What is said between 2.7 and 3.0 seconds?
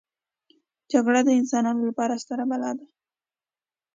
ده